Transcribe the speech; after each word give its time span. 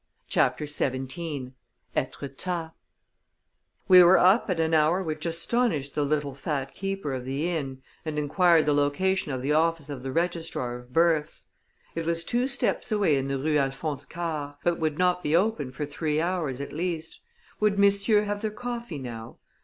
CHAPTER 0.27 0.65
XVII 0.65 1.51
Etretat 1.95 2.73
We 3.87 4.01
were 4.01 4.17
up 4.17 4.49
at 4.49 4.59
an 4.59 4.73
hour 4.73 5.03
which 5.03 5.27
astonished 5.27 5.93
the 5.93 6.01
little 6.03 6.33
fat 6.33 6.73
keeper 6.73 7.13
of 7.13 7.23
the 7.23 7.55
inn, 7.55 7.83
and 8.03 8.17
inquired 8.17 8.65
the 8.65 8.73
location 8.73 9.31
of 9.31 9.43
the 9.43 9.51
office 9.53 9.91
of 9.91 10.01
the 10.01 10.11
registrar 10.11 10.75
of 10.75 10.91
births. 10.91 11.45
It 11.93 12.07
was 12.07 12.23
two 12.23 12.47
steps 12.47 12.91
away 12.91 13.15
in 13.15 13.27
the 13.27 13.37
Rue 13.37 13.59
Alphonse 13.59 14.07
Karr, 14.07 14.57
but 14.63 14.79
would 14.79 14.97
not 14.97 15.21
be 15.21 15.35
open 15.35 15.71
for 15.71 15.85
three 15.85 16.19
hours, 16.19 16.59
at 16.59 16.73
least. 16.73 17.19
Would 17.59 17.77
messieurs 17.77 18.25
have 18.25 18.41
their 18.41 18.49
coffee 18.49 18.97
now? 18.97 19.37